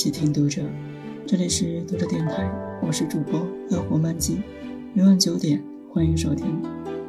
[0.00, 0.62] 起听读者，
[1.26, 2.50] 这里是读者电台
[2.80, 4.40] 我是主播乐活漫记，
[4.94, 5.62] 每晚九点
[5.92, 6.58] 欢迎收听。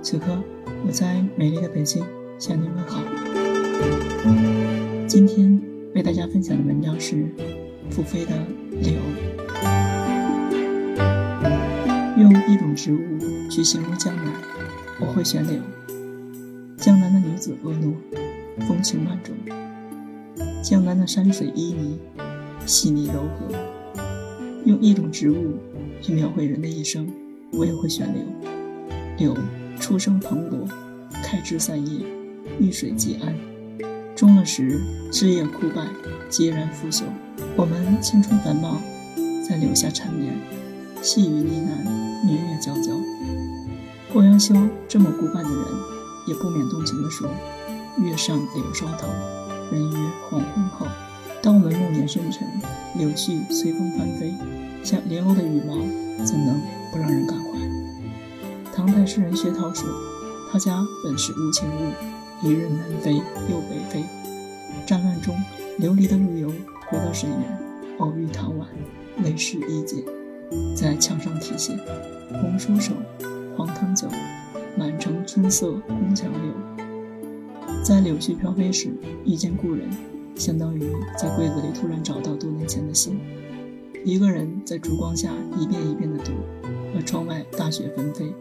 [0.01, 0.37] 此刻
[0.85, 2.03] 我在美丽的北京
[2.37, 3.01] 向您问好。
[5.07, 5.57] 今天
[5.95, 7.25] 为大家分享的文章是
[7.89, 8.31] 付飞的
[8.81, 8.99] 《柳》。
[12.19, 12.99] 用一种植物
[13.49, 14.25] 去形容江南，
[14.99, 15.61] 我会选柳。
[16.75, 19.33] 江南的女子婀娜，风情万种；
[20.61, 21.97] 江南的山水旖旎，
[22.65, 23.55] 细腻柔和。
[24.65, 25.57] 用一种植物
[26.01, 27.11] 去描绘人的一生，
[27.51, 29.33] 我也会选柳。
[29.33, 29.37] 柳
[29.79, 30.69] 出生蓬勃，
[31.23, 32.05] 开枝散叶，
[32.59, 33.35] 遇水即安，
[34.15, 34.79] 终了时
[35.11, 35.87] 枝叶枯败，
[36.29, 37.03] 孑然腐朽。
[37.55, 38.79] 我们青春繁茂，
[39.47, 40.33] 在柳下缠绵，
[41.01, 42.91] 细雨呢喃，明月皎皎。
[44.13, 44.55] 欧阳修
[44.87, 45.65] 这么古板的人，
[46.27, 47.27] 也不免动情地说
[48.03, 49.07] ：“月上柳梢头，
[49.71, 49.97] 人约
[50.29, 50.85] 黄昏后。”
[51.43, 52.47] 当我们暮年深沉，
[52.95, 54.31] 柳絮随风翻飞，
[54.83, 55.75] 像零落的羽毛，
[56.23, 56.61] 怎能
[56.91, 57.57] 不让人感怀？
[58.71, 59.89] 唐代诗人薛涛说
[60.53, 63.15] ：“他家本是无情物，一日南飞
[63.49, 64.03] 又北飞。
[64.85, 65.35] 战乱中
[65.79, 66.49] 流离的陆游
[66.87, 67.59] 回到沈园，
[67.97, 68.67] 偶遇唐婉，
[69.23, 70.05] 泪湿衣襟，
[70.75, 71.75] 在墙上题写
[72.39, 72.93] ：‘红酥手，
[73.57, 74.07] 黄汤酒，
[74.77, 76.85] 满城春色宫墙柳。’
[77.83, 78.93] 在柳絮飘飞时
[79.25, 79.89] 遇见故人。”
[80.41, 80.81] 相当于
[81.15, 83.19] 在柜子里突然找到多年前的信。
[84.03, 86.31] 一个人在烛光下一遍一遍地读，
[86.95, 88.33] 而窗外大雪纷飞，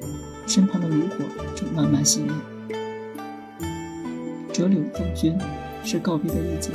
[0.47, 1.17] 身旁的炉火
[1.55, 2.33] 正慢慢熄灭。
[4.51, 5.37] 折柳赠君
[5.85, 6.73] 是告别的意境，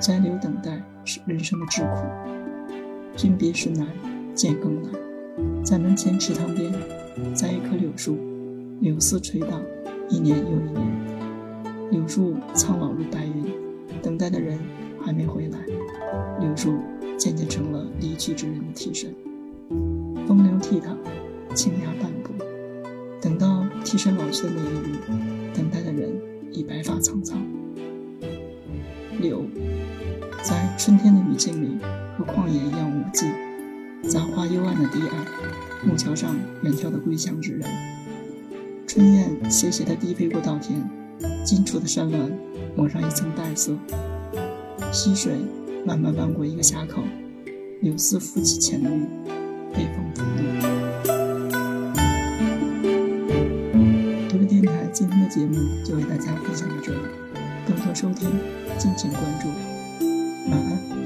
[0.00, 2.02] 摘柳等待是人生的至苦。
[3.16, 3.86] 君别时难，
[4.34, 4.92] 见更难。
[5.64, 6.72] 在门前池塘边
[7.36, 8.18] 栽一棵柳树，
[8.80, 9.62] 柳丝垂荡，
[10.08, 13.69] 一年又一年，柳树苍老如白云。
[14.02, 14.58] 等待的人
[15.00, 15.58] 还没回来，
[16.40, 16.78] 柳树
[17.18, 19.14] 渐渐成了离去之人的替身。
[20.26, 20.96] 风流倜傥，
[21.54, 22.32] 轻压半步。
[23.20, 24.96] 等到替身老去的那一日，
[25.54, 26.10] 等待的人
[26.50, 27.40] 已白发苍苍。
[29.20, 29.44] 柳，
[30.42, 31.76] 在春天的雨季里，
[32.16, 33.26] 和旷野一样无际。
[34.08, 35.26] 杂花幽暗的堤岸，
[35.86, 37.68] 木桥上远眺的归乡之人。
[38.86, 40.80] 春燕斜斜地低飞过稻田，
[41.44, 42.30] 近处的山峦
[42.76, 43.76] 抹上一层淡色，
[44.92, 45.32] 溪水
[45.84, 47.02] 慢慢弯过一个峡口，
[47.80, 48.88] 柳丝扶起浅绿，
[49.74, 50.60] 被风拂面。
[54.28, 55.54] 独立电台今天的节目
[55.84, 56.98] 就为大家分享到这里，
[57.66, 58.30] 更多收听
[58.78, 59.48] 敬请关注，
[60.50, 60.99] 晚安。